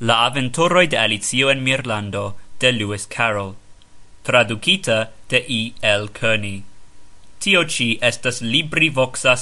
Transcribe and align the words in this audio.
La 0.00 0.24
aventuroi 0.26 0.88
de 0.88 0.98
Alicio 0.98 1.50
en 1.50 1.62
Mirlando 1.62 2.34
de 2.58 2.72
Lewis 2.72 3.06
Carroll. 3.06 3.54
Traducita 4.24 5.12
de 5.28 5.44
I. 5.48 5.72
L. 5.82 6.08
Kearney. 6.08 6.64
Tio 7.38 7.64
ci 7.64 7.98
estas 8.02 8.40
LibriVoxa 8.40 9.36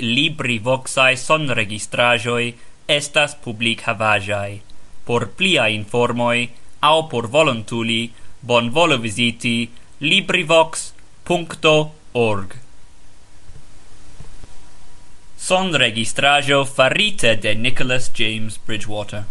libri 0.00 0.58
voxae 0.58 1.16
son 1.16 1.48
registrajoi 1.48 2.54
estas 2.86 3.34
public 3.36 3.82
havajai 3.86 4.60
Por 5.06 5.28
plia 5.28 5.68
informoi 5.68 6.50
au 6.82 7.08
por 7.08 7.28
volontuli 7.28 8.12
bonvolu 8.42 8.98
viziti 8.98 9.70
LibriVox.org 10.00 10.86
Son 15.36 15.72
registrajo 15.72 16.64
farite 16.64 17.36
de 17.36 17.54
Nicholas 17.54 18.10
James 18.12 18.58
Bridgewater. 18.66 19.24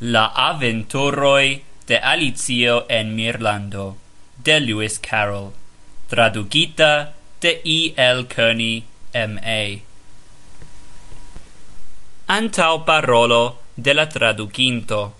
La 0.00 0.26
aventuroi 0.26 1.62
de 1.86 1.98
Alicio 1.98 2.86
en 2.88 3.14
Mirlando 3.16 3.96
de 4.44 4.60
Lewis 4.60 4.98
Carroll 4.98 5.52
traducita 6.08 7.14
de 7.40 7.60
E. 7.64 7.94
L. 7.96 8.24
Kearney, 8.24 8.84
M.A. 9.12 9.80
Antau 12.28 12.84
parolo 12.84 13.58
de 13.76 13.94
la 13.94 14.06
traducinto 14.06 15.14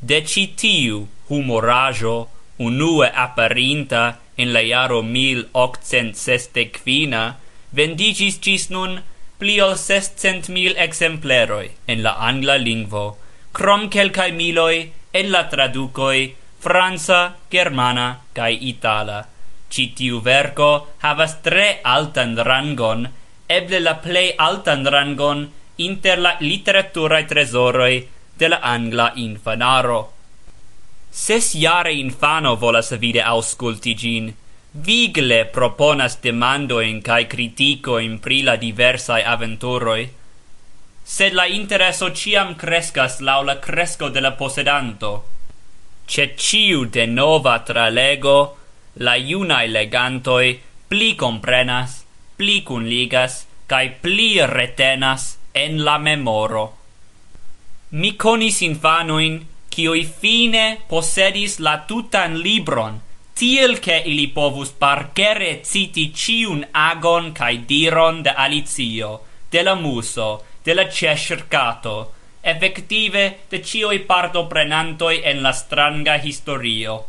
De 0.00 0.24
citiu 0.26 1.08
humorajo 1.28 2.28
unue 2.58 3.10
apparinta 3.12 4.18
in 4.36 4.52
la 4.52 4.60
jaro 4.60 5.02
1865 5.02 7.34
vendigis 7.76 8.38
cis 8.44 8.70
nun 8.70 9.02
pli 9.38 9.60
ol 9.60 9.76
sestcent 9.76 10.48
mil 10.48 10.74
exempleroi 10.86 11.68
en 11.92 12.02
la 12.02 12.12
angla 12.30 12.56
lingvo, 12.56 13.16
krom 13.52 13.90
celcae 13.92 14.32
miloi 14.32 14.92
en 15.12 15.30
la 15.32 15.42
traducoi 15.52 16.34
fransa, 16.60 17.36
germana 17.50 18.08
cae 18.34 18.54
itala. 18.70 19.26
Citiu 19.70 20.22
tiu 20.24 20.72
havas 21.02 21.42
tre 21.42 21.80
altan 21.84 22.36
rangon, 22.36 23.08
eble 23.48 23.80
la 23.80 23.94
plei 24.04 24.34
altan 24.38 24.86
rangon 24.86 25.50
inter 25.78 26.18
la 26.18 26.36
literaturae 26.40 27.26
tresoroi 27.26 28.08
de 28.38 28.48
la 28.48 28.58
angla 28.62 29.12
infanaro. 29.16 30.15
Ses 31.10 31.54
jare 31.54 31.92
infano 31.94 32.56
volas 32.56 32.92
vide 32.98 33.22
ausculti 33.22 33.94
gin, 33.94 34.34
vigle 34.72 35.44
proponas 35.46 36.18
demandoin 36.20 37.00
cae 37.02 37.26
criticoin 37.26 38.18
pri 38.18 38.42
la 38.42 38.56
diversae 38.56 39.24
aventuroi, 39.24 40.04
sed 41.02 41.32
la 41.32 41.46
intereso 41.46 42.10
ciam 42.10 42.54
crescas 42.56 43.20
lau 43.20 43.42
la 43.44 43.58
cresco 43.58 44.08
de 44.08 44.20
la 44.20 44.32
posedanto. 44.32 45.24
Ce 46.06 46.34
ciu 46.36 46.84
de 46.84 47.06
nova 47.06 47.58
tralego, 47.60 48.56
la 49.00 49.16
iunae 49.16 49.68
legantoi 49.68 50.60
pli 50.88 51.14
comprenas, 51.14 52.04
pli 52.36 52.62
cunligas, 52.62 53.46
cae 53.66 53.90
pli 54.02 54.38
retenas 54.46 55.36
en 55.52 55.82
la 55.84 55.98
memoro. 55.98 56.66
Mi 57.90 58.14
conis 58.16 58.60
infanoin 58.60 59.40
qui 59.76 60.04
fine 60.08 60.78
possedis 60.88 61.58
la 61.60 61.84
tutan 61.84 62.38
libron, 62.40 62.94
tiel 63.36 63.78
che 63.78 64.02
ili 64.06 64.28
povus 64.28 64.70
parcere 64.72 65.60
citi 65.62 66.06
ciun 66.14 66.64
agon 66.72 67.32
cae 67.36 67.58
diron 67.68 68.22
de 68.22 68.32
Alizio, 68.32 69.20
de 69.50 69.62
la 69.62 69.74
Muso, 69.74 70.44
de 70.64 70.72
la 70.72 70.88
Cescercato, 70.88 72.12
effective 72.40 73.44
de 73.50 73.60
cioi 73.60 73.98
partoprenantoi 73.98 75.20
en 75.24 75.42
la 75.42 75.52
stranga 75.52 76.16
historio. 76.16 77.04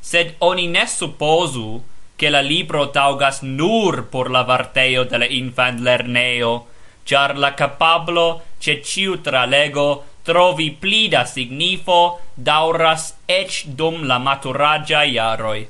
Sed 0.00 0.34
oni 0.38 0.66
ne 0.66 0.86
supposu 0.86 1.82
che 2.16 2.28
la 2.28 2.42
libro 2.42 2.90
taugas 2.90 3.40
nur 3.40 4.08
por 4.10 4.30
la 4.30 4.42
varteio 4.42 5.04
de 5.04 5.18
la 5.18 5.28
infant 5.30 5.80
lerneo, 5.80 6.66
char 7.04 7.38
la 7.38 7.54
capablo 7.54 8.42
ce 8.58 8.82
ciu 8.82 9.20
tralego 9.22 10.04
trovi 10.26 10.70
pli 10.82 11.06
da 11.08 11.24
signifo 11.24 12.00
dauras 12.36 13.14
ec 13.26 13.62
dum 13.78 14.04
la 14.10 14.18
maturagia 14.18 15.04
iaroi. 15.04 15.62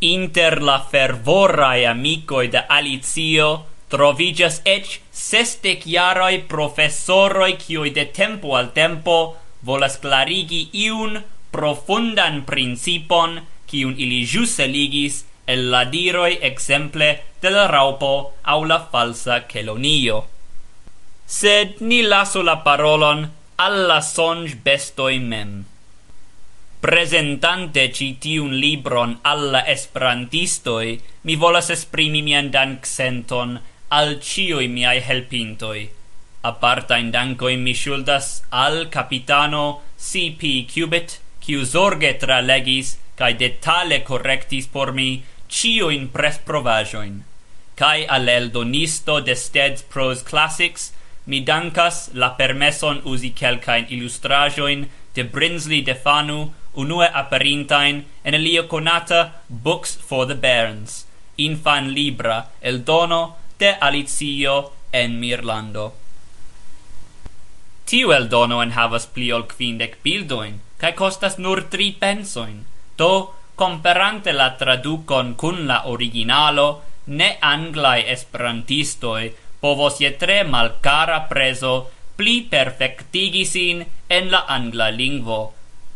Inter 0.00 0.60
la 0.62 0.78
fervorae 0.90 1.86
amicoi 1.90 2.46
de 2.54 2.62
Alicio 2.76 3.48
trovigas 3.88 4.60
ec 4.64 5.00
sestec 5.10 5.86
iaroi 5.86 6.38
professoroi 6.52 7.56
cioi 7.64 7.90
de 7.96 8.04
tempo 8.20 8.54
al 8.60 8.68
tempo 8.76 9.16
volas 9.64 9.96
clarigi 10.02 10.68
iun 10.84 11.22
profundan 11.50 12.44
principon 12.50 13.40
cium 13.68 13.94
ili 13.96 14.20
jus 14.32 14.58
eligis 14.60 15.24
el 15.46 15.70
la 15.72 15.84
diroi 15.84 16.38
exemple 16.50 17.08
de 17.42 17.50
la 17.50 17.66
raupo 17.66 18.12
au 18.42 18.64
la 18.64 18.78
falsa 18.92 19.40
celonio. 19.48 20.24
Sed 21.26 21.80
ni 21.80 22.02
laso 22.02 22.42
la 22.42 22.56
parolon 22.64 23.26
alla 23.60 24.00
sonj 24.00 24.54
bestoi 24.62 25.18
mem. 25.18 25.64
Presentante 26.78 27.90
ci 27.92 28.14
tiun 28.22 28.52
libron 28.54 29.18
alla 29.22 29.64
esperantistoi, 29.66 31.00
mi 31.26 31.34
volas 31.34 31.70
esprimi 31.74 32.22
mian 32.22 32.52
danksenton 32.54 33.56
al 33.88 34.20
cioi 34.22 34.68
miai 34.68 35.00
helpintoi. 35.02 35.82
Aparta 36.46 36.98
in 37.02 37.10
dankoi 37.10 37.56
mi 37.56 37.74
shuldas 37.74 38.44
al 38.50 38.86
capitano 38.94 39.82
C.P. 39.98 40.70
Cubit, 40.70 41.18
kiu 41.42 41.64
zorge 41.66 42.12
tralegis 42.22 42.94
cae 43.18 43.34
detale 43.34 44.04
correctis 44.06 44.70
por 44.70 44.92
mi 44.94 45.24
cioin 45.48 46.06
presprovajoin, 46.14 47.24
cae 47.74 48.06
al 48.06 48.30
el 48.30 48.52
donisto 48.54 49.18
de 49.18 49.34
Stead's 49.34 49.82
Prose 49.82 50.22
Classics, 50.22 50.92
mi 51.28 51.40
dankas 51.44 51.96
la 52.20 52.30
permeson 52.38 53.02
uzi 53.12 53.30
kelkajn 53.40 53.90
ilustraĵojn 53.94 54.84
de 55.14 55.24
Brinsley 55.34 55.82
de 55.88 55.94
Fanu, 56.04 56.38
unue 56.82 57.08
aperintajn 57.22 58.04
en 58.24 58.36
lia 58.44 58.62
konata 58.72 59.20
Books 59.48 59.96
for 60.08 60.24
the 60.30 60.36
Bairns, 60.44 61.04
infan 61.36 61.90
libra 61.96 62.38
el 62.60 62.84
dono 62.90 63.36
de 63.58 63.74
Alicio 63.88 64.56
en 64.92 65.18
Mirlando. 65.20 65.86
Tiu 67.88 68.12
eldono 68.16 68.62
enhavas 68.62 69.06
pli 69.12 69.28
ol 69.32 69.44
kvindek 69.52 69.98
bildojn 70.04 70.58
kaj 70.80 70.92
kostas 71.02 71.36
nur 71.44 71.64
tri 71.72 71.90
pensojn, 72.00 72.64
do 72.96 73.12
comperante 73.58 74.32
la 74.32 74.48
traducon 74.60 75.34
cun 75.34 75.66
la 75.66 75.82
originalo, 75.92 76.68
ne 77.18 77.28
anglai 77.40 78.00
esperantistoi 78.14 79.32
povos 79.60 80.00
je 80.00 80.10
tre 80.10 80.42
malcara 80.44 81.20
preso 81.30 81.90
pli 82.16 82.42
perfectigi 82.42 83.44
sin 83.44 83.86
en 84.08 84.30
la 84.30 84.44
angla 84.48 84.90
lingvo. 84.90 85.40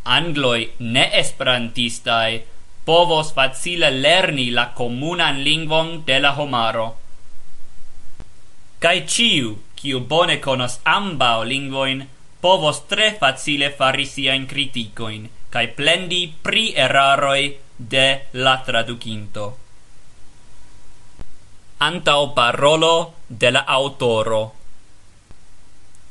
Angloi 0.05 0.71
ne 0.78 1.05
esperantistaj 1.21 2.43
povos 2.84 3.33
facile 3.33 3.91
lerni 3.91 4.51
la 4.51 4.67
comunan 4.75 5.43
lingvon 5.43 6.03
de 6.06 6.19
la 6.21 6.33
homaro. 6.39 6.89
Kai 8.83 9.06
ciu, 9.06 9.59
kiu 9.78 10.01
bone 10.01 10.41
conos 10.41 10.81
ambao 10.84 11.45
lingvoin, 11.45 12.06
povos 12.41 12.83
tre 12.91 13.15
facile 13.21 13.71
fari 13.71 14.06
siain 14.06 14.47
criticoin, 14.51 15.28
kai 15.51 15.67
plendi 15.78 16.34
pri 16.43 16.72
eraroi 16.75 17.59
de 17.78 18.06
la 18.33 18.56
traducinto 18.67 19.62
antau 21.88 22.34
parolo 22.37 23.15
de 23.28 23.50
la 23.50 23.62
autoro. 23.78 24.43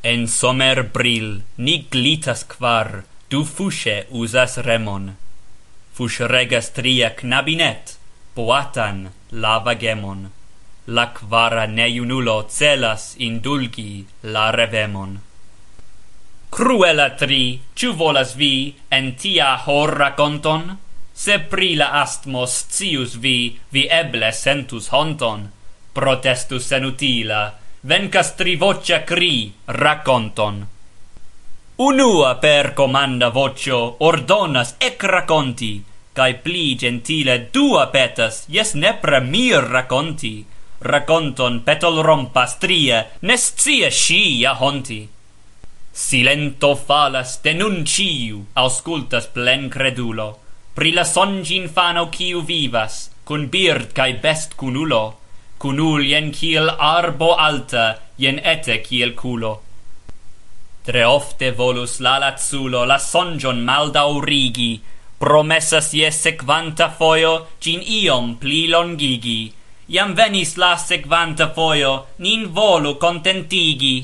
En 0.04 0.28
somer 0.28 0.84
bril 0.96 1.44
ni 1.58 1.76
glitas 1.92 2.44
quar, 2.44 3.04
du 3.30 3.46
fusce 3.46 3.98
usas 4.10 4.58
remon. 4.68 5.16
Fus 5.94 6.20
regas 6.34 6.72
tria 6.76 7.10
knabinet, 7.16 7.98
lava 9.32 9.74
gemon 9.76 10.30
La 10.88 11.06
quara 11.14 11.68
neiunulo 11.68 12.48
celas 12.50 13.16
indulgi 13.20 14.06
la 14.24 14.50
revemon. 14.52 15.20
Cruela 16.50 17.10
tri, 17.16 17.62
ciu 17.76 17.94
volas 17.94 18.34
vi 18.36 18.76
en 18.90 19.16
tia 19.16 19.56
hor 19.66 19.94
raconton? 20.02 20.78
Se 21.14 21.38
pri 21.38 21.76
la 21.76 22.02
astmos 22.02 22.66
cius 22.74 23.16
vi, 23.24 23.60
vi 23.72 23.86
eble 24.02 24.32
sentus 24.34 24.90
honton 24.90 25.52
protestus 25.94 26.66
senutila, 26.68 27.54
vencas 27.82 28.36
trivocia 28.36 29.04
cri 29.04 29.52
raconton. 29.66 30.68
Unua 31.82 32.36
per 32.36 32.74
comanda 32.74 33.30
vocio 33.30 33.96
ordonas 34.06 34.76
ec 34.78 35.04
raconti, 35.04 35.82
cae 36.14 36.36
pli 36.36 36.76
gentile 36.76 37.50
dua 37.52 37.88
petas, 37.88 38.46
jes 38.48 38.76
nepre 38.76 39.20
mir 39.20 39.66
raconti, 39.66 40.46
raconton 40.82 41.62
petol 41.64 42.02
rompas 42.04 42.58
trie, 42.60 43.06
nescie 43.22 43.90
sci 43.90 44.42
ja 44.42 44.54
honti. 44.60 45.08
Silento 45.92 46.76
falas 46.76 47.40
denunciu, 47.44 48.46
auscultas 48.54 49.28
plen 49.28 49.70
credulo, 49.70 50.38
pri 50.74 50.94
la 50.94 51.04
songi 51.04 51.56
infano 51.56 52.08
ciu 52.14 52.42
vivas, 52.42 53.10
cun 53.24 53.50
bird 53.50 53.92
cae 53.92 54.14
best 54.22 54.56
cunulo, 54.56 55.21
Culul 55.62 56.02
jen 56.10 56.32
kiel 56.34 56.72
arbo 56.74 57.36
alta, 57.48 58.00
jen 58.18 58.40
ete 58.54 58.80
kiel 58.82 59.12
culo. 59.14 59.52
Tre 60.86 61.04
ofte 61.06 61.52
volus 61.60 62.00
la 62.02 62.16
lazzulo 62.24 62.82
la 62.90 62.98
songion 62.98 63.60
maldaurigi, 63.68 64.72
promessas 65.22 65.92
je 65.94 66.10
sequanta 66.10 66.88
foio 66.98 67.34
gin 67.62 67.84
iom 68.00 68.34
pli 68.42 68.62
longigi. 68.74 69.42
Iam 69.94 70.16
venis 70.18 70.56
la 70.58 70.72
sequanta 70.88 71.52
foio, 71.54 71.94
nin 72.26 72.48
volu 72.58 72.96
contentigi. 73.06 73.96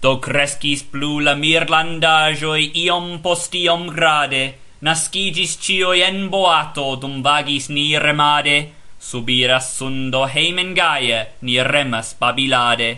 Do 0.00 0.12
crescis 0.22 0.86
plu 0.92 1.18
la 1.26 1.34
mirlandajoi 1.34 2.70
iom 2.84 3.18
postiom 3.24 3.88
grade, 3.98 4.44
nascigis 4.86 5.58
cioi 5.58 6.06
en 6.06 6.28
boato 6.30 6.88
dum 7.02 7.22
vagis 7.26 7.66
ni 7.74 7.88
remade, 7.98 8.58
Subiras 9.06 9.66
sundo 9.78 10.26
heimen 10.26 10.74
gaie, 10.74 11.18
ni 11.42 11.62
remas 11.62 12.16
babilade. 12.18 12.90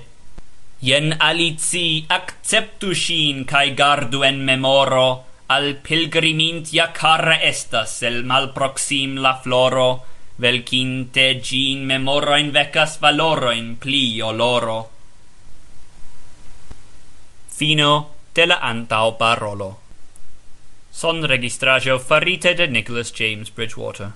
Jen 0.80 1.16
alici 1.20 2.06
acceptu 2.08 2.94
shin, 2.94 3.44
cae 3.44 3.74
gardu 3.76 4.22
en 4.24 4.38
memoro, 4.46 5.08
al 5.48 5.74
pilgrimintia 5.84 6.86
cara 6.92 7.36
estas, 7.50 8.02
el 8.02 8.22
malproxim 8.24 9.18
la 9.24 9.34
floro, 9.42 9.88
velcinte 10.38 11.26
gin 11.42 11.84
memoroin 11.90 12.52
vecas 12.52 12.96
valoroin 13.02 13.74
pli 13.76 14.22
oloro. 14.22 14.78
Fino 17.58 17.92
de 18.34 18.46
la 18.46 18.58
antao 18.70 19.18
parolo. 19.18 19.70
Son 20.90 21.22
registrajo 21.22 21.98
farite 21.98 22.54
de 22.54 22.68
Nicholas 22.68 23.12
James 23.12 23.50
Bridgewater. 23.50 24.12